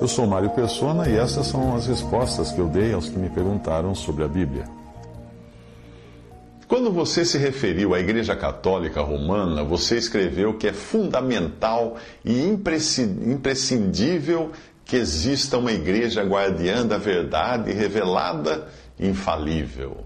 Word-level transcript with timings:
Eu 0.00 0.06
sou 0.06 0.28
Mário 0.28 0.50
Persona 0.50 1.08
e 1.08 1.16
essas 1.16 1.48
são 1.48 1.74
as 1.74 1.88
respostas 1.88 2.52
que 2.52 2.60
eu 2.60 2.68
dei 2.68 2.92
aos 2.92 3.08
que 3.08 3.18
me 3.18 3.28
perguntaram 3.28 3.96
sobre 3.96 4.22
a 4.22 4.28
Bíblia. 4.28 4.64
Quando 6.68 6.92
você 6.92 7.24
se 7.24 7.36
referiu 7.36 7.94
à 7.94 7.98
Igreja 7.98 8.36
Católica 8.36 9.00
Romana, 9.00 9.64
você 9.64 9.96
escreveu 9.96 10.54
que 10.54 10.68
é 10.68 10.72
fundamental 10.72 11.96
e 12.24 12.46
imprescindível 12.46 14.52
que 14.84 14.94
exista 14.94 15.58
uma 15.58 15.72
igreja 15.72 16.22
guardiã 16.22 16.86
da 16.86 16.96
verdade 16.96 17.72
revelada 17.72 18.68
infalível. 19.00 20.04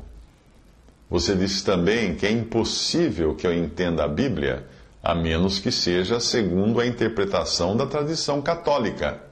Você 1.10 1.34
disse 1.34 1.62
também 1.64 2.14
que 2.14 2.24
é 2.24 2.30
impossível 2.30 3.34
que 3.34 3.46
eu 3.46 3.52
entenda 3.52 4.04
a 4.04 4.08
Bíblia 4.08 4.64
a 5.02 5.14
menos 5.14 5.58
que 5.58 5.70
seja 5.70 6.18
segundo 6.18 6.80
a 6.80 6.86
interpretação 6.86 7.76
da 7.76 7.84
tradição 7.86 8.40
católica. 8.40 9.30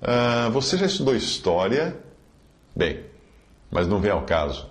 Uh, 0.00 0.50
você 0.52 0.76
já 0.76 0.86
estudou 0.86 1.14
história? 1.14 1.96
Bem, 2.74 3.00
mas 3.70 3.86
não 3.86 4.00
vem 4.00 4.10
ao 4.10 4.22
caso. 4.22 4.70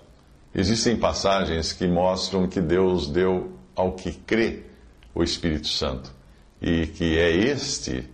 Existem 0.56 0.97
passagens 0.97 1.73
que 1.73 1.86
mostram 1.88 2.47
que 2.47 2.61
Deus 2.61 3.08
deu 3.08 3.52
ao 3.75 3.92
que 3.92 4.11
crê 4.11 4.64
o 5.14 5.23
Espírito 5.23 5.67
Santo 5.67 6.11
e 6.61 6.88
que 6.88 7.17
é 7.17 7.30
este, 7.30 8.08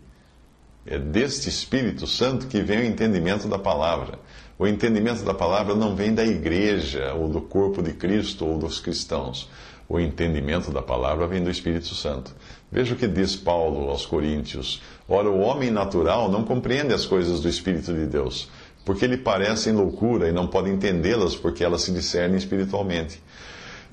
é 0.85 0.97
deste 0.97 1.47
Espírito 1.47 2.05
Santo 2.07 2.47
que 2.47 2.61
vem 2.61 2.79
o 2.79 2.85
entendimento 2.85 3.47
da 3.47 3.59
palavra. 3.59 4.19
O 4.57 4.67
entendimento 4.67 5.23
da 5.23 5.33
palavra 5.33 5.75
não 5.75 5.95
vem 5.95 6.13
da 6.13 6.25
igreja 6.25 7.13
ou 7.13 7.27
do 7.29 7.41
corpo 7.41 7.81
de 7.81 7.93
Cristo 7.93 8.45
ou 8.45 8.57
dos 8.57 8.79
cristãos. 8.79 9.49
O 9.87 9.99
entendimento 9.99 10.71
da 10.71 10.81
palavra 10.81 11.27
vem 11.27 11.43
do 11.43 11.49
Espírito 11.49 11.93
Santo. 11.93 12.33
Veja 12.71 12.93
o 12.93 12.97
que 12.97 13.07
diz 13.07 13.35
Paulo 13.35 13.89
aos 13.89 14.05
Coríntios. 14.05 14.81
Ora, 15.07 15.29
o 15.29 15.39
homem 15.39 15.69
natural 15.69 16.31
não 16.31 16.43
compreende 16.43 16.93
as 16.93 17.05
coisas 17.05 17.39
do 17.41 17.49
Espírito 17.49 17.93
de 17.93 18.05
Deus, 18.05 18.49
porque 18.85 19.05
lhe 19.05 19.17
parecem 19.17 19.73
loucura 19.73 20.29
e 20.29 20.31
não 20.31 20.47
pode 20.47 20.69
entendê-las 20.69 21.35
porque 21.35 21.63
elas 21.63 21.81
se 21.81 21.91
discernem 21.91 22.37
espiritualmente. 22.37 23.21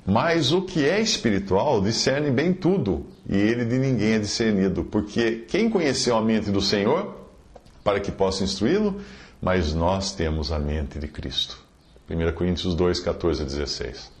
Mas 0.05 0.51
o 0.51 0.63
que 0.63 0.87
é 0.87 0.99
espiritual 0.99 1.81
discerne 1.81 2.31
bem 2.31 2.53
tudo, 2.53 3.05
e 3.29 3.37
ele 3.37 3.65
de 3.65 3.77
ninguém 3.77 4.13
é 4.13 4.19
discernido, 4.19 4.83
porque 4.85 5.45
quem 5.47 5.69
conheceu 5.69 6.15
a 6.15 6.21
mente 6.21 6.49
do 6.49 6.61
Senhor 6.61 7.15
para 7.83 7.99
que 7.99 8.11
possa 8.11 8.43
instruí-lo? 8.43 9.01
Mas 9.41 9.73
nós 9.73 10.13
temos 10.13 10.51
a 10.51 10.59
mente 10.59 10.99
de 10.99 11.07
Cristo. 11.07 11.59
1 12.09 12.31
Coríntios 12.33 12.75
2, 12.75 12.99
14 12.99 13.41
a 13.41 13.45
16. 13.45 14.11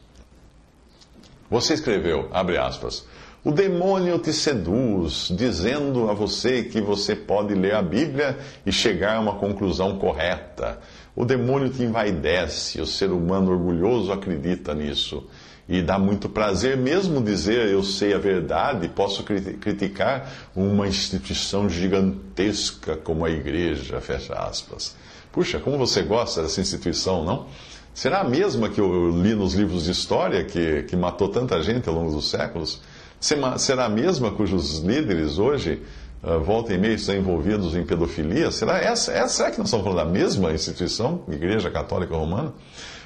Você 1.49 1.73
escreveu, 1.73 2.29
abre 2.31 2.57
aspas, 2.57 3.05
o 3.43 3.51
demônio 3.51 4.19
te 4.19 4.31
seduz, 4.31 5.33
dizendo 5.35 6.11
a 6.11 6.13
você 6.13 6.63
que 6.63 6.79
você 6.79 7.15
pode 7.15 7.55
ler 7.55 7.73
a 7.73 7.81
Bíblia 7.81 8.37
e 8.63 8.71
chegar 8.71 9.15
a 9.15 9.19
uma 9.19 9.33
conclusão 9.35 9.97
correta. 9.97 10.79
O 11.15 11.25
demônio 11.25 11.69
te 11.69 11.81
envaidece, 11.81 12.79
o 12.79 12.85
ser 12.85 13.09
humano 13.09 13.51
orgulhoso 13.51 14.11
acredita 14.11 14.75
nisso. 14.75 15.27
E 15.67 15.81
dá 15.81 15.97
muito 15.97 16.29
prazer 16.29 16.77
mesmo 16.77 17.19
dizer 17.19 17.67
eu 17.69 17.81
sei 17.81 18.13
a 18.13 18.19
verdade, 18.19 18.87
posso 18.89 19.23
criticar 19.23 20.31
uma 20.55 20.87
instituição 20.87 21.67
gigantesca 21.67 22.95
como 22.95 23.25
a 23.25 23.31
igreja, 23.31 23.99
fecha 24.01 24.35
aspas. 24.35 24.95
Puxa, 25.31 25.59
como 25.59 25.79
você 25.79 26.03
gosta 26.03 26.43
dessa 26.43 26.61
instituição, 26.61 27.23
não? 27.23 27.47
Será 27.93 28.19
a 28.19 28.23
mesma 28.23 28.69
que 28.69 28.79
eu 28.79 29.09
li 29.09 29.33
nos 29.33 29.53
livros 29.53 29.85
de 29.85 29.91
história, 29.91 30.43
que, 30.43 30.83
que 30.83 30.95
matou 30.95 31.27
tanta 31.27 31.61
gente 31.63 31.89
ao 31.89 31.95
longo 31.95 32.11
dos 32.11 32.29
séculos? 32.29 32.81
Será 33.21 33.85
a 33.85 33.89
mesma 33.89 34.31
cujos 34.31 34.79
líderes 34.79 35.37
hoje 35.37 35.81
uh, 36.23 36.39
volta 36.39 36.73
e 36.73 36.77
meia 36.77 36.95
estão 36.95 37.15
envolvidos 37.15 37.75
em 37.75 37.85
pedofilia? 37.85 38.51
Será 38.51 38.79
essa, 38.79 39.13
essa 39.13 39.29
será 39.29 39.51
que 39.51 39.59
nós 39.59 39.67
estamos 39.67 39.85
falando 39.85 40.05
da 40.05 40.11
mesma 40.11 40.51
instituição, 40.51 41.23
Igreja 41.29 41.69
Católica 41.69 42.15
Romana? 42.15 42.51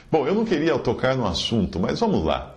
Bom, 0.10 0.26
eu 0.26 0.34
não 0.34 0.46
queria 0.46 0.80
tocar 0.80 1.16
no 1.16 1.28
assunto, 1.28 1.80
mas 1.80 2.00
vamos 2.00 2.24
lá. 2.24 2.56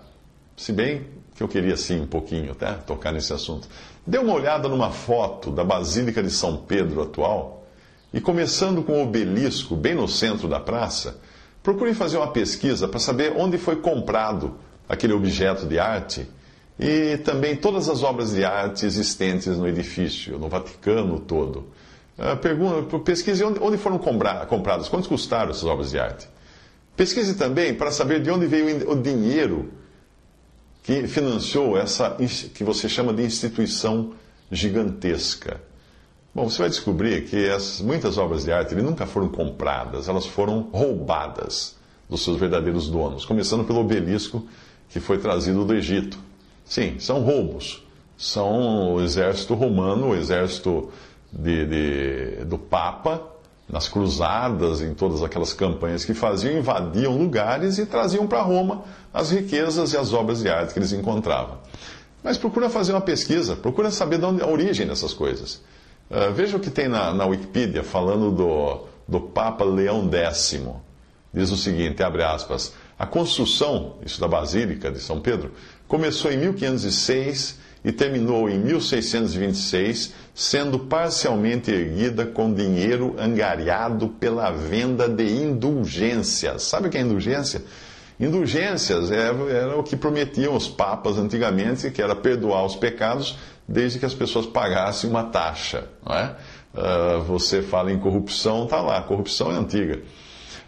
Se 0.57 0.73
bem 0.73 1.07
que 1.35 1.43
eu 1.43 1.49
queria 1.49 1.77
sim 1.77 2.01
um 2.01 2.07
pouquinho, 2.07 2.55
tá? 2.55 2.75
Tocar 2.75 3.13
nesse 3.13 3.33
assunto. 3.33 3.69
Dê 4.07 4.19
uma 4.19 4.33
olhada 4.33 4.69
numa 4.69 4.91
foto 4.91 5.51
da 5.51 5.65
Basílica 5.65 6.23
de 6.23 6.31
São 6.31 6.57
Pedro 6.57 7.03
atual 7.03 7.67
e 8.15 8.21
começando 8.21 8.83
com 8.83 9.01
o 9.01 9.03
obelisco 9.03 9.77
bem 9.77 9.95
no 9.95 10.09
centro 10.09 10.49
da 10.49 10.59
praça 10.61 11.19
Procure 11.69 11.93
fazer 11.93 12.17
uma 12.17 12.33
pesquisa 12.33 12.89
para 12.89 12.99
saber 12.99 13.35
onde 13.37 13.59
foi 13.59 13.77
comprado 13.77 14.55
aquele 14.89 15.13
objeto 15.13 15.67
de 15.67 15.79
arte 15.79 16.27
e 16.79 17.19
também 17.19 17.57
todas 17.57 17.89
as 17.89 18.03
obras 18.03 18.33
de 18.33 18.45
arte 18.45 18.87
existentes 18.87 19.57
no 19.59 19.67
edifício, 19.67 20.39
no 20.39 20.49
Vaticano 20.49 21.19
todo. 21.19 21.67
Ah, 22.17 22.37
pergunta, 22.37 22.99
pesquise 23.01 23.43
onde, 23.45 23.79
foram 23.79 23.99
compradas, 23.99 24.89
quantos 24.89 25.09
custaram 25.09 25.51
essas 25.51 25.65
obras 25.65 25.91
de 25.91 25.99
arte. 25.99 26.29
Pesquise 26.97 27.35
também 27.35 27.75
para 27.75 27.91
saber 27.91 28.21
de 28.21 28.31
onde 28.31 28.47
veio 28.47 28.91
o 28.91 29.01
dinheiro 29.01 29.73
que 30.83 31.07
financiou 31.07 31.77
essa 31.79 32.17
que 32.55 32.65
você 32.65 32.89
chama 32.89 33.13
de 33.13 33.23
instituição 33.23 34.15
gigantesca. 34.51 35.61
Bom, 36.35 36.49
você 36.49 36.59
vai 36.59 36.69
descobrir 36.69 37.25
que 37.27 37.49
as, 37.49 37.81
muitas 37.81 38.19
obras 38.19 38.45
de 38.45 38.53
arte 38.53 38.75
nunca 38.75 39.07
foram 39.07 39.29
compradas, 39.29 40.09
elas 40.09 40.27
foram 40.27 40.69
roubadas 40.73 41.77
dos 42.09 42.25
seus 42.25 42.37
verdadeiros 42.37 42.89
donos, 42.89 43.25
começando 43.25 43.65
pelo 43.65 43.81
obelisco 43.81 44.47
que 44.89 44.99
foi 44.99 45.19
trazido 45.19 45.65
do 45.65 45.75
Egito. 45.75 46.19
Sim, 46.69 46.99
são 46.99 47.21
roubos. 47.23 47.83
São 48.17 48.95
o 48.95 49.01
exército 49.01 49.55
romano, 49.55 50.11
o 50.11 50.15
exército 50.15 50.91
de, 51.33 51.67
de, 51.67 52.45
do 52.45 52.59
Papa, 52.59 53.23
nas 53.69 53.89
cruzadas, 53.89 54.81
em 54.81 54.93
todas 54.95 55.23
aquelas 55.23 55.53
campanhas 55.53 56.05
que 56.05 56.15
faziam, 56.15 56.59
invadiam 56.59 57.17
lugares 57.17 57.79
e 57.79 57.87
traziam 57.87 58.27
para 58.27 58.43
Roma 58.43 58.83
as 59.13 59.31
riquezas 59.31 59.93
e 59.93 59.97
as 59.97 60.13
obras 60.13 60.43
de 60.43 60.49
arte 60.49 60.73
que 60.73 60.79
eles 60.79 60.93
encontravam. 60.93 61.59
Mas 62.23 62.37
procura 62.37 62.69
fazer 62.69 62.93
uma 62.93 63.01
pesquisa, 63.01 63.55
procura 63.57 63.91
saber 63.91 64.19
de 64.19 64.25
onde, 64.25 64.43
a 64.43 64.47
origem 64.47 64.87
dessas 64.87 65.13
coisas. 65.15 65.63
Uh, 66.11 66.33
veja 66.35 66.57
o 66.57 66.61
que 66.61 66.71
tem 66.71 66.89
na, 66.89 67.13
na 67.13 67.27
Wikipedia 67.27 67.85
falando 67.85 68.31
do, 68.31 68.85
do 69.07 69.21
Papa 69.21 69.65
Leão 69.65 70.11
X. 70.11 70.61
Diz 71.33 71.51
o 71.51 71.57
seguinte, 71.57 72.03
abre 72.03 72.23
aspas, 72.23 72.73
a 72.99 73.07
construção, 73.07 73.97
isso 74.05 74.21
da 74.21 74.27
Basílica 74.27 74.91
de 74.91 74.99
São 74.99 75.21
Pedro, 75.21 75.53
começou 75.89 76.31
em 76.31 76.37
1506 76.37 77.59
e 77.85 77.91
terminou 77.91 78.51
em 78.51 78.59
1626, 78.59 80.13
sendo 80.35 80.79
parcialmente 80.79 81.71
erguida 81.71 82.27
com 82.27 82.53
dinheiro 82.53 83.15
angariado 83.19 84.09
pela 84.09 84.51
venda 84.51 85.09
de 85.09 85.25
indulgências. 85.25 86.65
Sabe 86.65 86.89
o 86.89 86.91
que 86.91 86.99
é 86.99 87.01
indulgência? 87.01 87.63
Indulgências 88.21 89.11
era, 89.11 89.35
era 89.51 89.79
o 89.79 89.83
que 89.83 89.97
prometiam 89.97 90.55
os 90.55 90.69
papas 90.69 91.17
antigamente, 91.17 91.91
que 91.91 92.03
era 92.03 92.15
perdoar 92.15 92.67
os 92.67 92.77
pecados 92.77 93.39
desde 93.67 93.99
que 93.99 94.05
as 94.05 94.15
pessoas 94.15 94.45
pagassem 94.45 95.09
uma 95.09 95.25
taxa. 95.25 95.85
Não 96.05 96.15
é? 96.15 96.37
Uh, 96.75 97.23
você 97.23 97.63
fala 97.63 97.91
em 97.91 97.99
corrupção, 97.99 98.65
está 98.65 98.81
lá, 98.81 99.01
corrupção 99.03 99.53
é 99.53 99.55
antiga. 99.55 100.03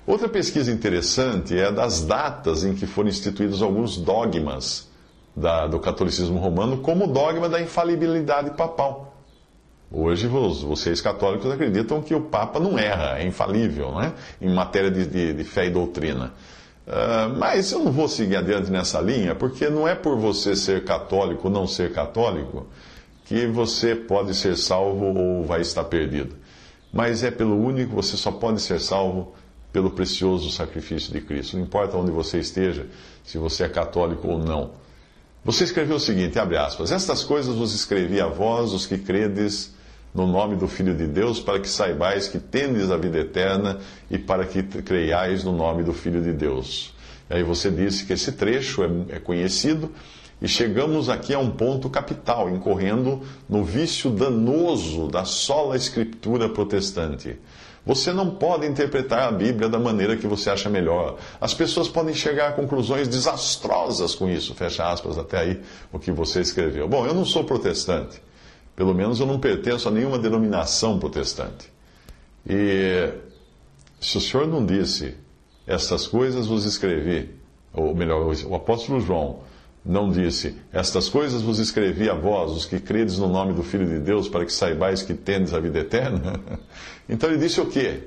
Outra 0.06 0.28
pesquisa 0.28 0.72
interessante 0.72 1.58
é 1.58 1.70
das 1.70 2.02
datas 2.02 2.64
em 2.64 2.74
que 2.74 2.86
foram 2.86 3.08
instituídos 3.08 3.62
alguns 3.62 3.96
dogmas 3.96 4.89
da, 5.34 5.66
do 5.66 5.78
catolicismo 5.78 6.38
romano, 6.38 6.78
como 6.78 7.06
dogma 7.06 7.48
da 7.48 7.60
infalibilidade 7.60 8.50
papal. 8.50 9.14
Hoje, 9.92 10.28
vocês 10.28 11.00
católicos 11.00 11.50
acreditam 11.50 12.00
que 12.00 12.14
o 12.14 12.20
Papa 12.20 12.60
não 12.60 12.78
erra, 12.78 13.18
é 13.18 13.26
infalível, 13.26 13.92
né? 13.96 14.12
em 14.40 14.52
matéria 14.54 14.90
de, 14.90 15.04
de, 15.06 15.32
de 15.32 15.44
fé 15.44 15.66
e 15.66 15.70
doutrina. 15.70 16.32
Uh, 16.86 17.36
mas 17.38 17.72
eu 17.72 17.80
não 17.80 17.92
vou 17.92 18.08
seguir 18.08 18.36
adiante 18.36 18.70
nessa 18.70 19.00
linha, 19.00 19.34
porque 19.34 19.68
não 19.68 19.86
é 19.86 19.94
por 19.94 20.16
você 20.16 20.54
ser 20.54 20.84
católico 20.84 21.48
ou 21.48 21.52
não 21.52 21.66
ser 21.66 21.92
católico 21.92 22.66
que 23.24 23.46
você 23.46 23.94
pode 23.94 24.34
ser 24.34 24.56
salvo 24.56 25.06
ou 25.06 25.44
vai 25.44 25.60
estar 25.60 25.84
perdido. 25.84 26.34
Mas 26.92 27.22
é 27.22 27.30
pelo 27.30 27.56
único, 27.56 27.94
você 27.94 28.16
só 28.16 28.32
pode 28.32 28.60
ser 28.60 28.80
salvo 28.80 29.34
pelo 29.72 29.90
precioso 29.90 30.50
sacrifício 30.50 31.12
de 31.12 31.20
Cristo. 31.20 31.56
Não 31.56 31.64
importa 31.64 31.96
onde 31.96 32.10
você 32.10 32.38
esteja, 32.38 32.86
se 33.22 33.38
você 33.38 33.64
é 33.64 33.68
católico 33.68 34.26
ou 34.26 34.38
não. 34.38 34.72
Você 35.44 35.64
escreveu 35.64 35.96
o 35.96 36.00
seguinte, 36.00 36.38
abre 36.38 36.56
aspas, 36.56 36.92
Estas 36.92 37.24
coisas 37.24 37.54
vos 37.54 37.74
escrevi 37.74 38.20
a 38.20 38.26
vós, 38.26 38.72
os 38.72 38.86
que 38.86 38.98
credes 38.98 39.74
no 40.14 40.26
nome 40.26 40.56
do 40.56 40.68
Filho 40.68 40.94
de 40.94 41.06
Deus, 41.06 41.40
para 41.40 41.58
que 41.58 41.68
saibais 41.68 42.28
que 42.28 42.38
tendes 42.38 42.90
a 42.90 42.96
vida 42.96 43.18
eterna 43.18 43.78
e 44.10 44.18
para 44.18 44.44
que 44.44 44.62
creiais 44.62 45.44
no 45.44 45.52
nome 45.52 45.82
do 45.82 45.94
Filho 45.94 46.20
de 46.20 46.32
Deus. 46.32 46.92
E 47.30 47.34
aí 47.34 47.42
você 47.42 47.70
disse 47.70 48.04
que 48.04 48.12
esse 48.12 48.32
trecho 48.32 48.82
é, 48.82 49.16
é 49.16 49.18
conhecido 49.18 49.90
e 50.42 50.48
chegamos 50.48 51.08
aqui 51.08 51.32
a 51.32 51.38
um 51.38 51.50
ponto 51.50 51.88
capital, 51.88 52.50
incorrendo 52.50 53.22
no 53.48 53.64
vício 53.64 54.10
danoso 54.10 55.06
da 55.08 55.24
sola 55.24 55.76
escritura 55.76 56.48
protestante. 56.48 57.38
Você 57.84 58.12
não 58.12 58.30
pode 58.30 58.66
interpretar 58.66 59.28
a 59.28 59.32
Bíblia 59.32 59.68
da 59.68 59.78
maneira 59.78 60.16
que 60.16 60.26
você 60.26 60.50
acha 60.50 60.68
melhor. 60.68 61.16
As 61.40 61.54
pessoas 61.54 61.88
podem 61.88 62.14
chegar 62.14 62.48
a 62.48 62.52
conclusões 62.52 63.08
desastrosas 63.08 64.14
com 64.14 64.28
isso. 64.28 64.54
Fecha 64.54 64.90
aspas, 64.90 65.16
até 65.16 65.38
aí 65.38 65.60
o 65.92 65.98
que 65.98 66.12
você 66.12 66.40
escreveu. 66.40 66.86
Bom, 66.86 67.06
eu 67.06 67.14
não 67.14 67.24
sou 67.24 67.44
protestante. 67.44 68.20
Pelo 68.76 68.94
menos 68.94 69.18
eu 69.18 69.26
não 69.26 69.40
pertenço 69.40 69.88
a 69.88 69.90
nenhuma 69.90 70.18
denominação 70.18 70.98
protestante. 70.98 71.70
E 72.48 73.12
se 74.00 74.18
o 74.18 74.20
senhor 74.20 74.46
não 74.46 74.64
disse, 74.64 75.14
estas 75.66 76.06
coisas 76.06 76.46
vos 76.46 76.64
escrevi, 76.64 77.30
ou 77.72 77.94
melhor, 77.94 78.34
o 78.46 78.54
apóstolo 78.54 79.00
João 79.00 79.40
não 79.84 80.10
disse, 80.10 80.56
estas 80.72 81.08
coisas 81.08 81.40
vos 81.40 81.58
escrevi 81.58 82.08
a 82.10 82.14
vós, 82.14 82.52
os 82.52 82.66
que 82.66 82.78
credes 82.78 83.18
no 83.18 83.28
nome 83.28 83.54
do 83.54 83.62
Filho 83.62 83.86
de 83.86 83.98
Deus, 83.98 84.28
para 84.28 84.44
que 84.44 84.52
saibais 84.52 85.02
que 85.02 85.14
tendes 85.14 85.54
a 85.54 85.60
vida 85.60 85.78
eterna? 85.78 86.40
Então 87.12 87.28
ele 87.28 87.38
disse 87.38 87.60
o 87.60 87.66
quê? 87.66 88.04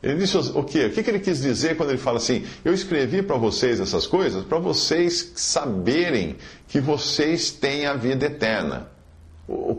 Ele 0.00 0.18
disse 0.18 0.36
o 0.36 0.62
quê? 0.62 0.86
O 0.86 0.92
que 0.92 1.10
ele 1.10 1.18
quis 1.18 1.40
dizer 1.40 1.76
quando 1.76 1.88
ele 1.88 1.98
fala 1.98 2.18
assim: 2.18 2.44
Eu 2.64 2.72
escrevi 2.72 3.20
para 3.20 3.36
vocês 3.36 3.80
essas 3.80 4.06
coisas 4.06 4.44
para 4.44 4.60
vocês 4.60 5.32
saberem 5.34 6.36
que 6.68 6.78
vocês 6.78 7.50
têm 7.50 7.84
a 7.86 7.94
vida 7.94 8.26
eterna. 8.26 8.88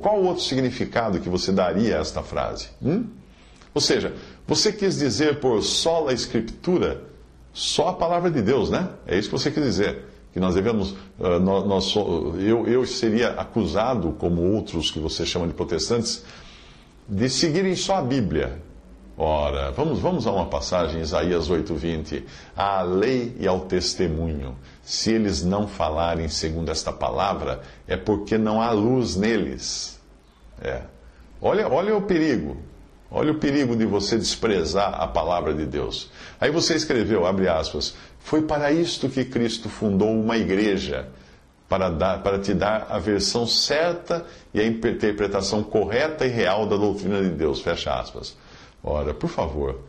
Qual 0.02 0.20
o 0.20 0.26
outro 0.26 0.44
significado 0.44 1.22
que 1.22 1.30
você 1.30 1.54
daria 1.54 1.98
a 1.98 2.02
esta 2.02 2.22
frase? 2.22 2.68
Hum? 2.84 3.06
Ou 3.74 3.80
seja, 3.80 4.14
você 4.46 4.74
quis 4.74 4.98
dizer 4.98 5.40
por 5.40 5.62
só 5.62 6.10
a 6.10 6.14
Escritura, 6.14 7.02
só 7.54 7.90
a 7.90 7.94
palavra 7.94 8.30
de 8.30 8.42
Deus, 8.42 8.70
né? 8.70 8.90
É 9.06 9.18
isso 9.18 9.30
que 9.30 9.38
você 9.38 9.52
quis 9.52 9.64
dizer. 9.64 10.04
Que 10.38 10.42
nós 10.42 10.54
devemos, 10.54 10.94
nós, 11.18 11.66
nós, 11.66 11.96
eu, 11.96 12.68
eu 12.68 12.86
seria 12.86 13.30
acusado, 13.30 14.12
como 14.20 14.54
outros 14.54 14.92
que 14.92 15.00
você 15.00 15.26
chama 15.26 15.48
de 15.48 15.54
protestantes, 15.54 16.24
de 17.10 17.28
seguirem 17.28 17.76
só 17.76 17.96
a 17.96 18.02
Bíblia. 18.04 18.62
Ora, 19.18 19.72
vamos, 19.72 19.98
vamos 19.98 20.28
a 20.28 20.32
uma 20.32 20.46
passagem, 20.46 21.02
Isaías 21.02 21.50
8,20. 21.50 22.22
À 22.56 22.84
lei 22.84 23.36
e 23.40 23.48
ao 23.48 23.62
testemunho. 23.62 24.56
Se 24.84 25.12
eles 25.12 25.44
não 25.44 25.68
falarem 25.68 26.30
segundo 26.30 26.70
esta 26.70 26.94
palavra, 26.94 27.64
é 27.88 27.98
porque 27.98 28.38
não 28.38 28.62
há 28.62 28.70
luz 28.70 29.16
neles. 29.16 30.00
É. 30.62 30.82
Olha, 31.42 31.68
olha 31.68 31.98
o 31.98 32.04
perigo. 32.04 32.58
Olha 33.10 33.32
o 33.32 33.40
perigo 33.40 33.76
de 33.76 33.86
você 33.86 34.18
desprezar 34.18 35.02
a 35.02 35.08
palavra 35.08 35.54
de 35.54 35.66
Deus. 35.66 36.10
Aí 36.40 36.52
você 36.52 36.76
escreveu, 36.76 37.26
abre 37.26 37.48
aspas, 37.48 37.96
foi 38.20 38.42
para 38.42 38.72
isto 38.72 39.08
que 39.08 39.24
Cristo 39.24 39.70
fundou 39.70 40.12
uma 40.12 40.38
igreja 40.38 41.08
para, 41.70 41.90
dar, 41.90 42.22
para 42.22 42.40
te 42.40 42.54
dar 42.54 42.88
a 42.90 43.00
versão 43.00 43.48
certa 43.48 44.26
e 44.54 44.60
a 44.60 44.66
interpretação 44.66 45.64
correta 45.64 46.26
e 46.26 46.30
real 46.30 46.66
da 46.66 46.76
doutrina 46.76 47.22
de 47.22 47.30
Deus. 47.30 47.62
Fecha 47.62 47.94
aspas. 47.94 48.36
Ora, 48.84 49.14
por 49.14 49.30
favor, 49.30 49.80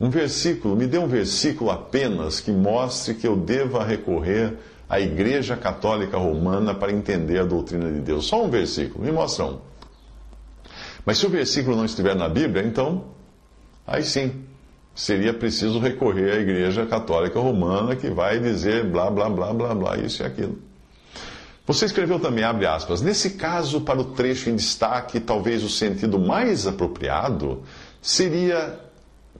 um 0.00 0.08
versículo, 0.08 0.74
me 0.74 0.86
dê 0.86 0.98
um 0.98 1.06
versículo 1.06 1.70
apenas 1.70 2.40
que 2.40 2.50
mostre 2.50 3.14
que 3.14 3.26
eu 3.26 3.36
deva 3.36 3.84
recorrer 3.84 4.54
à 4.88 4.98
Igreja 4.98 5.56
Católica 5.56 6.16
Romana 6.16 6.74
para 6.74 6.90
entender 6.90 7.38
a 7.38 7.44
doutrina 7.44 7.90
de 7.90 8.00
Deus. 8.00 8.26
Só 8.26 8.42
um 8.42 8.50
versículo, 8.50 9.04
me 9.04 9.12
mostra 9.12 9.44
um. 9.44 9.58
Mas 11.04 11.18
se 11.18 11.26
o 11.26 11.30
versículo 11.30 11.76
não 11.76 11.84
estiver 11.84 12.14
na 12.14 12.28
Bíblia, 12.28 12.62
então, 12.62 13.06
aí 13.86 14.02
sim, 14.02 14.44
seria 14.94 15.32
preciso 15.32 15.78
recorrer 15.78 16.32
à 16.32 16.40
Igreja 16.40 16.86
Católica 16.86 17.40
Romana 17.40 17.96
que 17.96 18.10
vai 18.10 18.38
dizer 18.38 18.84
blá, 18.84 19.10
blá, 19.10 19.28
blá, 19.28 19.52
blá, 19.52 19.74
blá, 19.74 19.96
isso 19.96 20.22
e 20.22 20.26
aquilo. 20.26 20.58
Você 21.66 21.84
escreveu 21.84 22.18
também, 22.18 22.42
abre 22.42 22.66
aspas, 22.66 23.00
nesse 23.00 23.30
caso, 23.30 23.82
para 23.82 24.00
o 24.00 24.04
trecho 24.04 24.50
em 24.50 24.56
destaque, 24.56 25.20
talvez 25.20 25.62
o 25.62 25.68
sentido 25.68 26.18
mais 26.18 26.66
apropriado 26.66 27.62
seria 28.02 28.80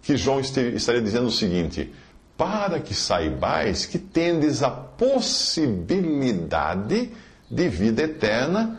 que 0.00 0.16
João 0.16 0.38
estaria 0.40 1.02
dizendo 1.02 1.26
o 1.26 1.30
seguinte: 1.30 1.92
para 2.36 2.78
que 2.78 2.94
saibais 2.94 3.84
que 3.84 3.98
tendes 3.98 4.62
a 4.62 4.70
possibilidade 4.70 7.10
de 7.50 7.68
vida 7.68 8.02
eterna 8.02 8.78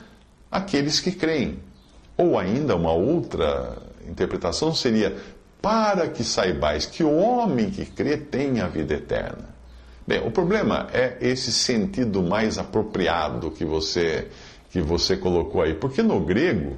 aqueles 0.49 0.99
que 0.99 1.11
creem. 1.11 1.59
Ou 2.17 2.37
ainda 2.37 2.75
uma 2.75 2.91
outra 2.91 3.77
interpretação 4.07 4.73
seria: 4.73 5.15
para 5.61 6.07
que 6.07 6.23
saibais 6.23 6.85
que 6.85 7.03
o 7.03 7.15
homem 7.15 7.69
que 7.69 7.85
crê 7.85 8.17
tem 8.17 8.59
a 8.59 8.67
vida 8.67 8.95
eterna. 8.95 9.49
Bem, 10.07 10.25
o 10.25 10.31
problema 10.31 10.87
é 10.91 11.17
esse 11.21 11.51
sentido 11.51 12.23
mais 12.23 12.57
apropriado 12.57 13.51
que 13.51 13.63
você, 13.63 14.27
que 14.71 14.81
você 14.81 15.15
colocou 15.15 15.61
aí. 15.61 15.75
Porque 15.75 16.01
no 16.01 16.19
grego, 16.19 16.77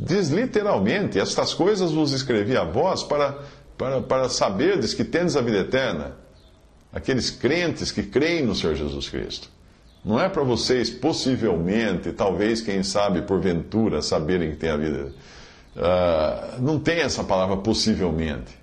diz 0.00 0.30
literalmente: 0.30 1.20
Estas 1.20 1.52
coisas 1.52 1.92
vos 1.92 2.12
escrevi 2.12 2.56
a 2.56 2.64
vós 2.64 3.02
para, 3.02 3.38
para, 3.76 4.00
para 4.00 4.28
saberdes 4.28 4.94
que 4.94 5.04
tendes 5.04 5.36
a 5.36 5.42
vida 5.42 5.58
eterna. 5.58 6.16
Aqueles 6.90 7.30
crentes 7.30 7.92
que 7.92 8.02
creem 8.02 8.46
no 8.46 8.54
Senhor 8.54 8.74
Jesus 8.74 9.10
Cristo. 9.10 9.50
Não 10.04 10.20
é 10.20 10.28
para 10.28 10.42
vocês, 10.42 10.88
possivelmente, 10.90 12.12
talvez, 12.12 12.60
quem 12.60 12.82
sabe, 12.82 13.22
porventura, 13.22 14.00
saberem 14.00 14.52
que 14.52 14.56
tem 14.56 14.70
a 14.70 14.76
vida. 14.76 15.12
Uh, 15.76 16.62
não 16.62 16.78
tem 16.78 17.00
essa 17.00 17.22
palavra 17.22 17.56
possivelmente. 17.56 18.58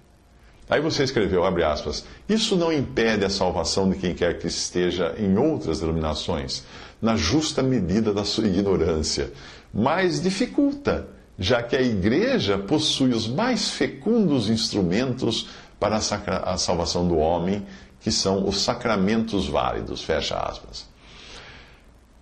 Aí 0.69 0.81
você 0.81 1.03
escreveu, 1.03 1.45
abre 1.45 1.63
aspas, 1.63 2.03
isso 2.27 2.55
não 2.55 2.73
impede 2.73 3.23
a 3.23 3.29
salvação 3.29 3.89
de 3.89 3.97
quem 3.97 4.15
quer 4.15 4.39
que 4.39 4.47
esteja 4.47 5.13
em 5.17 5.37
outras 5.37 5.79
denominações, 5.79 6.63
na 6.99 7.15
justa 7.15 7.61
medida 7.61 8.11
da 8.11 8.23
sua 8.23 8.47
ignorância, 8.47 9.31
mas 9.71 10.21
dificulta, 10.21 11.07
já 11.37 11.61
que 11.61 11.75
a 11.75 11.81
igreja 11.81 12.57
possui 12.57 13.11
os 13.11 13.27
mais 13.27 13.69
fecundos 13.69 14.49
instrumentos 14.49 15.49
para 15.79 15.97
a 15.97 16.57
salvação 16.57 17.07
do 17.07 17.17
homem, 17.17 17.63
que 17.99 18.11
são 18.11 18.47
os 18.47 18.61
sacramentos 18.61 19.47
válidos, 19.47 20.03
fecha 20.03 20.35
aspas. 20.35 20.87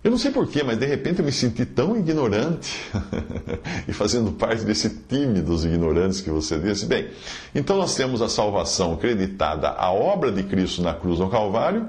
Eu 0.04 0.10
não 0.10 0.18
sei 0.18 0.30
porquê, 0.30 0.62
mas 0.62 0.76
de 0.76 0.84
repente 0.84 1.20
eu 1.20 1.24
me 1.24 1.32
senti 1.32 1.64
tão 1.64 1.96
ignorante 1.96 2.78
e 3.88 3.92
fazendo 3.94 4.32
parte 4.32 4.62
desse 4.62 4.90
time 4.90 5.40
dos 5.40 5.64
ignorantes 5.64 6.20
que 6.20 6.28
você 6.28 6.58
disse. 6.58 6.84
Bem, 6.84 7.08
então 7.54 7.78
nós 7.78 7.94
temos 7.94 8.20
a 8.20 8.28
salvação 8.28 8.92
acreditada 8.92 9.70
à 9.70 9.90
obra 9.90 10.30
de 10.30 10.42
Cristo 10.42 10.82
na 10.82 10.92
cruz 10.92 11.18
no 11.20 11.30
Calvário 11.30 11.88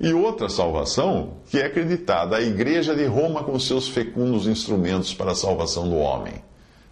e 0.00 0.10
outra 0.14 0.48
salvação 0.48 1.34
que 1.50 1.58
é 1.58 1.66
acreditada 1.66 2.36
à 2.36 2.40
Igreja 2.40 2.96
de 2.96 3.04
Roma 3.04 3.44
com 3.44 3.58
seus 3.58 3.88
fecundos 3.88 4.46
instrumentos 4.46 5.12
para 5.12 5.32
a 5.32 5.34
salvação 5.34 5.86
do 5.86 5.96
homem. 5.96 6.36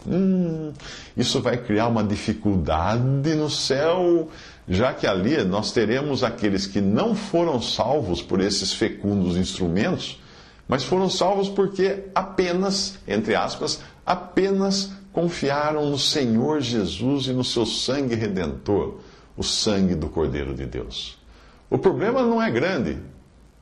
Hum, 0.06 0.70
isso 1.16 1.40
vai 1.40 1.56
criar 1.56 1.88
uma 1.88 2.04
dificuldade 2.04 3.34
no 3.34 3.48
céu, 3.48 4.28
já 4.68 4.92
que 4.92 5.06
ali 5.06 5.42
nós 5.44 5.72
teremos 5.72 6.22
aqueles 6.22 6.66
que 6.66 6.82
não 6.82 7.14
foram 7.14 7.58
salvos 7.62 8.20
por 8.20 8.38
esses 8.38 8.74
fecundos 8.74 9.38
instrumentos 9.38 10.20
mas 10.68 10.84
foram 10.84 11.08
salvos 11.08 11.48
porque 11.48 12.04
apenas, 12.14 12.98
entre 13.06 13.34
aspas, 13.34 13.80
apenas 14.04 14.92
confiaram 15.12 15.90
no 15.90 15.98
Senhor 15.98 16.60
Jesus 16.60 17.26
e 17.26 17.32
no 17.32 17.44
seu 17.44 17.66
sangue 17.66 18.14
redentor, 18.14 18.98
o 19.36 19.42
sangue 19.42 19.94
do 19.94 20.08
Cordeiro 20.08 20.54
de 20.54 20.66
Deus. 20.66 21.18
O 21.68 21.78
problema 21.78 22.22
não 22.22 22.42
é 22.42 22.50
grande, 22.50 22.98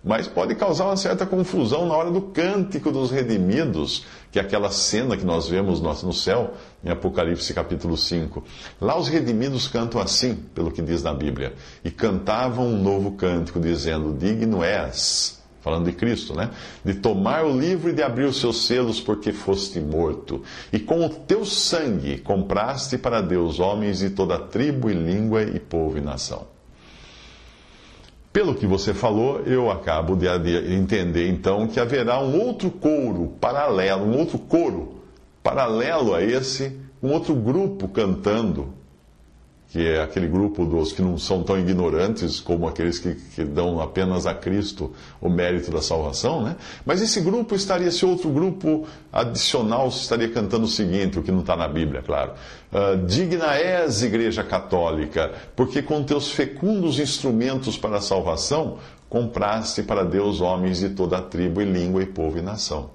mas 0.02 0.26
pode 0.26 0.54
causar 0.54 0.86
uma 0.86 0.96
certa 0.96 1.26
confusão 1.26 1.86
na 1.86 1.94
hora 1.94 2.10
do 2.10 2.22
cântico 2.22 2.90
dos 2.90 3.10
redimidos, 3.10 4.04
que 4.32 4.38
é 4.38 4.42
aquela 4.42 4.70
cena 4.70 5.16
que 5.16 5.24
nós 5.24 5.48
vemos 5.48 5.80
no 5.80 6.12
céu, 6.12 6.54
em 6.82 6.90
Apocalipse 6.90 7.52
capítulo 7.52 7.96
5. 7.96 8.42
Lá 8.80 8.98
os 8.98 9.08
redimidos 9.08 9.68
cantam 9.68 10.00
assim, 10.00 10.34
pelo 10.54 10.70
que 10.70 10.80
diz 10.80 11.02
na 11.02 11.12
Bíblia, 11.12 11.54
e 11.84 11.90
cantavam 11.90 12.66
um 12.66 12.82
novo 12.82 13.12
cântico, 13.12 13.60
dizendo: 13.60 14.16
Digno 14.16 14.64
és 14.64 15.39
falando 15.60 15.84
de 15.86 15.92
Cristo, 15.92 16.34
né? 16.34 16.50
De 16.84 16.94
tomar 16.94 17.44
o 17.44 17.58
livro 17.58 17.90
e 17.90 17.92
de 17.92 18.02
abrir 18.02 18.24
os 18.24 18.40
seus 18.40 18.66
selos, 18.66 19.00
porque 19.00 19.32
foste 19.32 19.80
morto. 19.80 20.42
E 20.72 20.78
com 20.78 21.04
o 21.04 21.08
teu 21.08 21.44
sangue 21.44 22.18
compraste 22.18 22.96
para 22.98 23.20
Deus 23.20 23.60
homens 23.60 23.98
de 23.98 24.10
toda 24.10 24.38
tribo 24.38 24.90
e 24.90 24.94
língua 24.94 25.42
e 25.42 25.58
povo 25.58 25.98
e 25.98 26.00
nação. 26.00 26.46
Pelo 28.32 28.54
que 28.54 28.66
você 28.66 28.94
falou, 28.94 29.40
eu 29.40 29.70
acabo 29.70 30.14
de 30.14 30.28
entender 30.72 31.28
então 31.28 31.66
que 31.66 31.80
haverá 31.80 32.20
um 32.20 32.40
outro 32.40 32.70
coro 32.70 33.32
paralelo, 33.40 34.04
um 34.04 34.16
outro 34.16 34.38
coro 34.38 35.00
paralelo 35.42 36.14
a 36.14 36.22
esse, 36.22 36.78
um 37.02 37.10
outro 37.12 37.34
grupo 37.34 37.88
cantando 37.88 38.72
que 39.70 39.86
é 39.86 40.02
aquele 40.02 40.26
grupo 40.26 40.64
dos 40.66 40.92
que 40.92 41.00
não 41.00 41.16
são 41.16 41.44
tão 41.44 41.56
ignorantes 41.56 42.40
como 42.40 42.66
aqueles 42.66 42.98
que, 42.98 43.14
que, 43.14 43.44
dão 43.44 43.80
apenas 43.80 44.26
a 44.26 44.34
Cristo 44.34 44.92
o 45.20 45.28
mérito 45.28 45.70
da 45.70 45.80
salvação, 45.80 46.42
né? 46.42 46.56
Mas 46.84 47.00
esse 47.00 47.20
grupo 47.20 47.54
estaria, 47.54 47.86
esse 47.86 48.04
outro 48.04 48.30
grupo 48.30 48.84
adicional 49.12 49.86
estaria 49.86 50.28
cantando 50.28 50.64
o 50.64 50.68
seguinte, 50.68 51.20
o 51.20 51.22
que 51.22 51.30
não 51.30 51.40
está 51.40 51.54
na 51.54 51.68
Bíblia, 51.68 52.02
claro. 52.02 52.32
Uh, 52.72 53.06
Digna 53.06 53.54
és, 53.54 54.02
Igreja 54.02 54.42
Católica, 54.42 55.32
porque 55.54 55.80
com 55.82 56.02
teus 56.02 56.32
fecundos 56.32 56.98
instrumentos 56.98 57.78
para 57.78 57.98
a 57.98 58.00
salvação, 58.00 58.78
compraste 59.08 59.84
para 59.84 60.04
Deus 60.04 60.40
homens 60.40 60.80
de 60.80 60.88
toda 60.88 61.18
a 61.18 61.22
tribo 61.22 61.62
e 61.62 61.64
língua 61.64 62.02
e 62.02 62.06
povo 62.06 62.38
e 62.38 62.42
nação. 62.42 62.90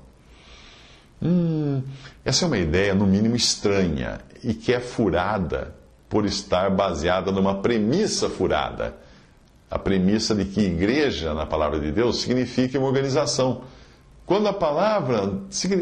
Hum, 1.21 1.81
essa 2.25 2.43
é 2.43 2.47
uma 2.47 2.57
ideia, 2.57 2.93
no 2.93 3.07
mínimo, 3.07 3.37
estranha 3.37 4.19
e 4.43 4.53
que 4.53 4.73
é 4.73 4.81
furada 4.81 5.73
por 6.09 6.25
estar 6.25 6.69
baseada 6.69 7.31
numa 7.31 7.61
premissa 7.61 8.29
furada. 8.29 8.95
A 9.69 9.79
premissa 9.79 10.35
de 10.35 10.45
que 10.45 10.61
igreja, 10.61 11.33
na 11.33 11.45
palavra 11.45 11.79
de 11.79 11.91
Deus, 11.91 12.21
significa 12.21 12.77
uma 12.77 12.87
organização. 12.87 13.61
Quando 14.25 14.47
a 14.47 14.53
palavra 14.53 15.33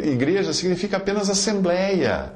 igreja 0.04 0.54
significa 0.54 0.98
apenas 0.98 1.30
assembleia. 1.30 2.34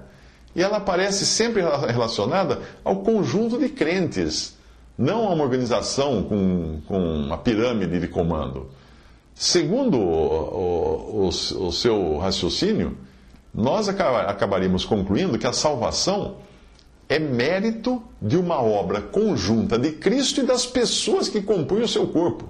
E 0.55 0.61
ela 0.61 0.77
aparece 0.77 1.25
sempre 1.25 1.61
relacionada 1.61 2.61
ao 2.83 2.97
conjunto 2.97 3.59
de 3.59 3.69
crentes, 3.69 4.57
não 4.97 5.27
a 5.27 5.33
uma 5.33 5.43
organização 5.43 6.23
com, 6.23 6.81
com 6.87 6.99
uma 6.99 7.37
pirâmide 7.37 7.99
de 7.99 8.07
comando. 8.07 8.69
Segundo 9.35 9.99
o, 9.99 11.25
o, 11.25 11.27
o 11.27 11.71
seu 11.71 12.17
raciocínio, 12.17 12.97
nós 13.53 13.87
acabaríamos 13.87 14.83
concluindo 14.83 15.37
que 15.37 15.45
a 15.45 15.53
salvação 15.53 16.37
é 17.09 17.19
mérito 17.19 18.01
de 18.21 18.37
uma 18.37 18.61
obra 18.61 19.01
conjunta 19.01 19.77
de 19.77 19.93
Cristo 19.93 20.41
e 20.41 20.45
das 20.45 20.65
pessoas 20.65 21.29
que 21.29 21.41
compõem 21.41 21.81
o 21.81 21.87
seu 21.87 22.07
corpo. 22.07 22.49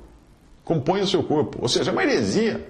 Compõem 0.63 1.01
o 1.01 1.07
seu 1.07 1.23
corpo. 1.23 1.59
Ou 1.61 1.69
seja, 1.69 1.91
é 1.91 1.93
uma 1.93 2.03
heresia. 2.03 2.67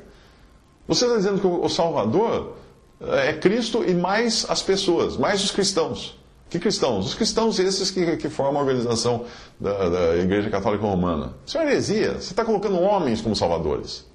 Você 0.87 1.05
está 1.05 1.17
dizendo 1.17 1.39
que 1.39 1.47
o 1.47 1.69
Salvador 1.69 2.55
é 3.01 3.33
Cristo 3.33 3.83
e 3.83 3.93
mais 3.93 4.45
as 4.49 4.61
pessoas, 4.61 5.17
mais 5.17 5.43
os 5.43 5.51
cristãos. 5.51 6.17
Que 6.49 6.59
cristãos? 6.59 7.07
Os 7.07 7.13
cristãos 7.13 7.59
esses 7.59 7.91
que, 7.91 8.17
que 8.17 8.29
formam 8.29 8.61
a 8.61 8.63
organização 8.63 9.25
da, 9.59 9.89
da 9.89 10.15
Igreja 10.17 10.49
Católica 10.49 10.85
Romana. 10.85 11.33
Isso 11.45 11.57
é 11.57 11.61
uma 11.61 11.69
heresia. 11.69 12.13
Você 12.13 12.31
está 12.31 12.45
colocando 12.45 12.79
homens 12.79 13.21
como 13.21 13.35
salvadores. 13.35 14.05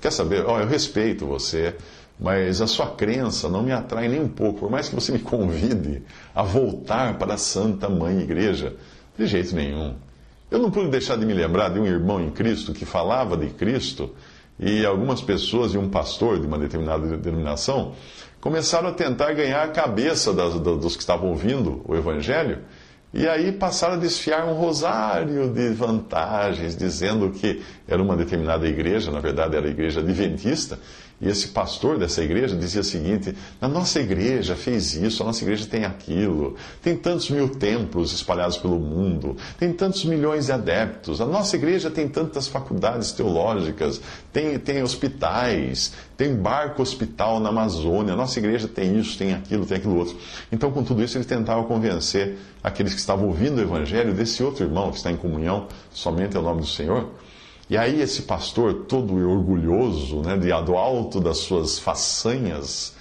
Quer 0.00 0.10
saber? 0.10 0.44
Oh, 0.46 0.58
eu 0.58 0.66
respeito 0.66 1.26
você 1.26 1.76
mas 2.20 2.60
a 2.60 2.66
sua 2.66 2.88
crença 2.88 3.48
não 3.48 3.62
me 3.62 3.72
atrai 3.72 4.06
nem 4.06 4.20
um 4.20 4.28
pouco, 4.28 4.60
por 4.60 4.70
mais 4.70 4.88
que 4.88 4.94
você 4.94 5.10
me 5.10 5.18
convide 5.18 6.02
a 6.34 6.42
voltar 6.42 7.16
para 7.16 7.34
a 7.34 7.38
Santa 7.38 7.88
Mãe 7.88 8.20
Igreja, 8.20 8.74
de 9.16 9.26
jeito 9.26 9.54
nenhum. 9.54 9.94
Eu 10.50 10.58
não 10.58 10.70
pude 10.70 10.90
deixar 10.90 11.16
de 11.16 11.24
me 11.24 11.32
lembrar 11.32 11.70
de 11.70 11.78
um 11.78 11.86
irmão 11.86 12.20
em 12.20 12.30
Cristo 12.30 12.72
que 12.72 12.84
falava 12.84 13.36
de 13.36 13.48
Cristo 13.48 14.14
e 14.58 14.84
algumas 14.84 15.22
pessoas 15.22 15.72
e 15.72 15.78
um 15.78 15.88
pastor 15.88 16.38
de 16.38 16.46
uma 16.46 16.58
determinada 16.58 17.16
denominação 17.16 17.94
começaram 18.40 18.88
a 18.88 18.92
tentar 18.92 19.32
ganhar 19.32 19.62
a 19.62 19.68
cabeça 19.68 20.32
das, 20.32 20.54
dos 20.60 20.96
que 20.96 21.02
estavam 21.02 21.30
ouvindo 21.30 21.80
o 21.86 21.94
Evangelho 21.94 22.58
e 23.12 23.26
aí 23.26 23.50
passaram 23.50 23.94
a 23.94 23.98
desfiar 23.98 24.46
um 24.46 24.52
rosário 24.52 25.52
de 25.52 25.70
vantagens, 25.70 26.76
dizendo 26.76 27.30
que 27.30 27.60
era 27.88 28.00
uma 28.00 28.16
determinada 28.16 28.68
igreja, 28.68 29.10
na 29.10 29.18
verdade 29.18 29.56
era 29.56 29.66
a 29.66 29.70
igreja 29.70 30.00
adventista, 30.00 30.78
e 31.20 31.28
esse 31.28 31.48
pastor 31.48 31.98
dessa 31.98 32.22
igreja 32.22 32.56
dizia 32.56 32.80
o 32.80 32.84
seguinte: 32.84 33.36
a 33.60 33.68
nossa 33.68 34.00
igreja 34.00 34.56
fez 34.56 34.94
isso, 34.94 35.22
a 35.22 35.26
nossa 35.26 35.44
igreja 35.44 35.66
tem 35.66 35.84
aquilo, 35.84 36.56
tem 36.82 36.96
tantos 36.96 37.28
mil 37.28 37.50
templos 37.50 38.12
espalhados 38.12 38.56
pelo 38.56 38.78
mundo, 38.78 39.36
tem 39.58 39.70
tantos 39.70 40.04
milhões 40.06 40.46
de 40.46 40.52
adeptos, 40.52 41.20
a 41.20 41.26
nossa 41.26 41.56
igreja 41.56 41.90
tem 41.90 42.08
tantas 42.08 42.48
faculdades 42.48 43.12
teológicas, 43.12 44.00
tem, 44.32 44.58
tem 44.58 44.82
hospitais, 44.82 45.92
tem 46.16 46.34
barco 46.34 46.80
hospital 46.80 47.38
na 47.38 47.50
Amazônia, 47.50 48.14
a 48.14 48.16
nossa 48.16 48.38
igreja 48.38 48.66
tem 48.66 48.98
isso, 48.98 49.18
tem 49.18 49.34
aquilo, 49.34 49.66
tem 49.66 49.76
aquilo 49.76 49.98
outro. 49.98 50.16
Então, 50.50 50.72
com 50.72 50.82
tudo 50.82 51.02
isso, 51.02 51.18
ele 51.18 51.26
tentava 51.26 51.62
convencer 51.64 52.38
aqueles 52.64 52.94
que 52.94 53.00
estavam 53.00 53.26
ouvindo 53.26 53.58
o 53.58 53.60
evangelho 53.60 54.14
desse 54.14 54.42
outro 54.42 54.64
irmão 54.64 54.90
que 54.90 54.96
está 54.96 55.10
em 55.10 55.16
comunhão 55.16 55.68
somente 55.92 56.34
ao 56.34 56.42
nome 56.42 56.62
do 56.62 56.66
Senhor 56.66 57.10
e 57.70 57.78
aí 57.78 58.02
esse 58.02 58.22
pastor, 58.22 58.86
todo 58.88 59.14
orgulhoso, 59.14 60.22
né, 60.22 60.36
do 60.36 60.76
alto 60.76 61.20
das 61.20 61.38
suas 61.38 61.78
façanhas, 61.78 62.96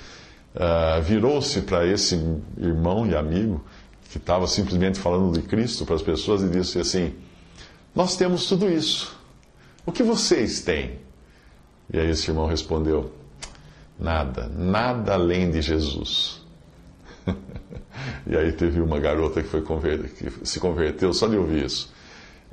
uh, 0.55 1.01
virou-se 1.01 1.61
para 1.61 1.87
esse 1.87 2.15
irmão 2.55 3.07
e 3.07 3.15
amigo 3.15 3.63
que 4.11 4.17
estava 4.17 4.45
simplesmente 4.45 4.99
falando 4.99 5.33
de 5.33 5.41
Cristo 5.41 5.87
para 5.87 5.95
as 5.95 6.03
pessoas 6.03 6.43
e 6.43 6.49
disse 6.49 6.77
assim: 6.77 7.15
Nós 7.95 8.15
temos 8.15 8.45
tudo 8.45 8.69
isso. 8.69 9.17
O 9.87 9.91
que 9.91 10.03
vocês 10.03 10.61
têm? 10.61 10.99
E 11.91 11.97
aí 11.97 12.11
esse 12.11 12.29
irmão 12.29 12.45
respondeu: 12.45 13.11
Nada, 13.99 14.51
nada 14.55 15.15
além 15.15 15.49
de 15.49 15.63
Jesus. 15.63 16.41
e 18.27 18.37
aí 18.37 18.51
teve 18.51 18.81
uma 18.81 18.99
garota 18.99 19.41
que, 19.41 19.49
foi 19.49 19.63
que 19.63 20.47
se 20.47 20.59
converteu 20.59 21.11
só 21.11 21.27
de 21.27 21.37
ouvir 21.37 21.65
isso. 21.65 21.91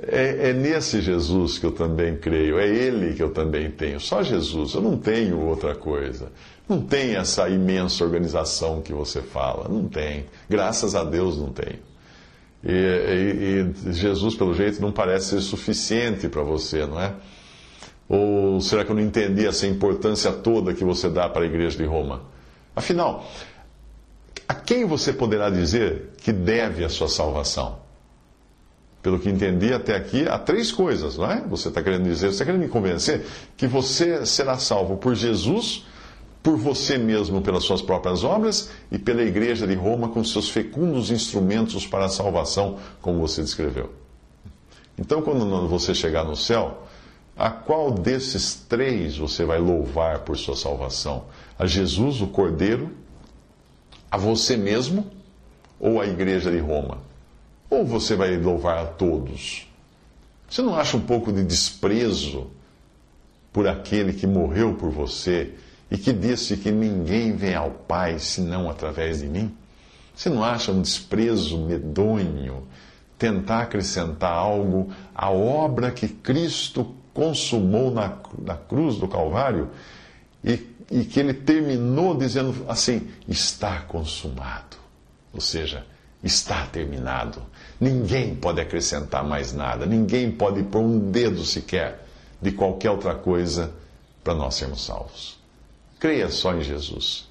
É, 0.02 0.50
é, 0.50 0.52
nesse 0.52 1.00
Jesus 1.00 1.58
que 1.58 1.64
eu 1.64 1.72
também 1.72 2.16
creio, 2.16 2.58
é 2.58 2.68
Ele 2.68 3.14
que 3.14 3.22
eu 3.22 3.30
também 3.30 3.70
tenho, 3.70 3.98
só 3.98 4.22
Jesus, 4.22 4.74
eu 4.74 4.82
não 4.82 4.98
tenho 4.98 5.40
outra 5.40 5.74
coisa. 5.74 6.30
Não 6.68 6.82
tem 6.82 7.14
essa 7.14 7.48
imensa 7.48 8.04
organização 8.04 8.82
que 8.82 8.92
você 8.92 9.22
fala, 9.22 9.68
não 9.68 9.88
tem. 9.88 10.26
Graças 10.50 10.94
a 10.94 11.04
Deus 11.04 11.38
não 11.38 11.50
tem. 11.50 11.78
E, 12.62 12.72
e, 12.72 13.88
e 13.88 13.92
Jesus, 13.92 14.34
pelo 14.34 14.52
jeito, 14.52 14.82
não 14.82 14.90
parece 14.90 15.30
ser 15.30 15.40
suficiente 15.40 16.28
para 16.28 16.42
você, 16.42 16.84
não 16.84 17.00
é? 17.00 17.14
Ou 18.08 18.60
será 18.60 18.84
que 18.84 18.90
eu 18.90 18.96
não 18.96 19.02
entendi 19.02 19.46
essa 19.46 19.66
importância 19.66 20.32
toda 20.32 20.74
que 20.74 20.84
você 20.84 21.08
dá 21.08 21.28
para 21.28 21.42
a 21.42 21.46
igreja 21.46 21.76
de 21.76 21.84
Roma? 21.84 22.22
Afinal, 22.74 23.26
a 24.48 24.54
quem 24.54 24.84
você 24.84 25.12
poderá 25.12 25.48
dizer 25.48 26.10
que 26.18 26.32
deve 26.32 26.84
a 26.84 26.88
sua 26.88 27.08
salvação? 27.08 27.85
Pelo 29.06 29.20
que 29.20 29.30
entendi 29.30 29.72
até 29.72 29.94
aqui, 29.94 30.28
há 30.28 30.36
três 30.36 30.72
coisas, 30.72 31.16
não 31.16 31.30
é? 31.30 31.40
Você 31.42 31.68
está 31.68 31.80
querendo 31.80 32.02
dizer, 32.02 32.26
você 32.26 32.32
está 32.32 32.44
querendo 32.44 32.62
me 32.62 32.66
convencer 32.66 33.24
que 33.56 33.64
você 33.64 34.26
será 34.26 34.58
salvo 34.58 34.96
por 34.96 35.14
Jesus, 35.14 35.86
por 36.42 36.56
você 36.56 36.98
mesmo 36.98 37.40
pelas 37.40 37.62
suas 37.62 37.80
próprias 37.80 38.24
obras 38.24 38.68
e 38.90 38.98
pela 38.98 39.22
igreja 39.22 39.64
de 39.64 39.76
Roma 39.76 40.08
com 40.08 40.24
seus 40.24 40.50
fecundos 40.50 41.12
instrumentos 41.12 41.86
para 41.86 42.06
a 42.06 42.08
salvação, 42.08 42.78
como 43.00 43.20
você 43.20 43.42
descreveu. 43.42 43.92
Então, 44.98 45.22
quando 45.22 45.68
você 45.68 45.94
chegar 45.94 46.24
no 46.24 46.34
céu, 46.34 46.82
a 47.36 47.48
qual 47.48 47.92
desses 47.92 48.56
três 48.56 49.18
você 49.18 49.44
vai 49.44 49.60
louvar 49.60 50.22
por 50.22 50.36
sua 50.36 50.56
salvação? 50.56 51.26
A 51.56 51.64
Jesus, 51.64 52.20
o 52.20 52.26
Cordeiro, 52.26 52.90
a 54.10 54.16
você 54.16 54.56
mesmo 54.56 55.06
ou 55.78 56.00
a 56.00 56.06
igreja 56.08 56.50
de 56.50 56.58
Roma? 56.58 57.06
Ou 57.68 57.84
você 57.84 58.14
vai 58.14 58.36
louvar 58.36 58.78
a 58.78 58.86
todos? 58.86 59.66
Você 60.48 60.62
não 60.62 60.76
acha 60.76 60.96
um 60.96 61.00
pouco 61.00 61.32
de 61.32 61.42
desprezo 61.42 62.50
por 63.52 63.66
aquele 63.66 64.12
que 64.12 64.26
morreu 64.26 64.74
por 64.74 64.90
você 64.90 65.52
e 65.90 65.98
que 65.98 66.12
disse 66.12 66.56
que 66.56 66.70
ninguém 66.70 67.34
vem 67.34 67.54
ao 67.54 67.70
Pai 67.70 68.18
senão 68.18 68.70
através 68.70 69.20
de 69.20 69.26
mim? 69.26 69.54
Você 70.14 70.28
não 70.28 70.42
acha 70.42 70.72
um 70.72 70.80
desprezo 70.80 71.58
medonho 71.58 72.66
tentar 73.18 73.62
acrescentar 73.62 74.32
algo 74.32 74.90
à 75.14 75.30
obra 75.30 75.90
que 75.90 76.08
Cristo 76.08 76.94
consumou 77.12 77.90
na, 77.90 78.16
na 78.38 78.54
cruz 78.54 78.96
do 78.96 79.08
Calvário 79.08 79.70
e, 80.44 80.60
e 80.90 81.04
que 81.04 81.18
ele 81.18 81.34
terminou 81.34 82.16
dizendo 82.16 82.64
assim: 82.68 83.08
está 83.26 83.80
consumado? 83.80 84.76
Ou 85.32 85.40
seja, 85.40 85.84
está 86.22 86.66
terminado. 86.66 87.42
Ninguém 87.80 88.34
pode 88.34 88.60
acrescentar 88.60 89.22
mais 89.22 89.52
nada, 89.52 89.84
ninguém 89.84 90.30
pode 90.30 90.62
pôr 90.62 90.80
um 90.80 91.10
dedo 91.10 91.44
sequer 91.44 92.06
de 92.40 92.52
qualquer 92.52 92.90
outra 92.90 93.14
coisa 93.14 93.72
para 94.24 94.34
nós 94.34 94.54
sermos 94.54 94.84
salvos. 94.84 95.38
Creia 95.98 96.30
só 96.30 96.54
em 96.54 96.62
Jesus. 96.62 97.26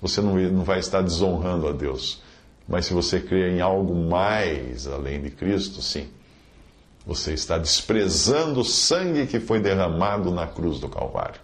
Você 0.00 0.20
não, 0.20 0.64
vai 0.64 0.78
estar 0.78 1.02
desonrando 1.02 1.68
a 1.68 1.72
Deus. 1.72 2.20
Mas 2.68 2.86
se 2.86 2.94
você 2.94 3.20
crer 3.20 3.52
em 3.52 3.60
algo 3.60 3.94
mais 3.94 4.86
além 4.86 5.22
de 5.22 5.30
Cristo, 5.30 5.80
sim, 5.80 6.08
você 7.06 7.32
está 7.32 7.56
desprezando 7.56 8.60
o 8.60 8.64
sangue 8.64 9.26
que 9.26 9.38
foi 9.38 9.60
derramado 9.60 10.32
na 10.32 10.46
cruz 10.46 10.80
do 10.80 10.88
Calvário. 10.88 11.40